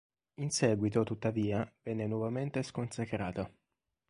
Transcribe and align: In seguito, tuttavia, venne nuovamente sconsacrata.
In 0.39 0.49
seguito, 0.49 1.03
tuttavia, 1.03 1.71
venne 1.83 2.07
nuovamente 2.07 2.63
sconsacrata. 2.63 3.47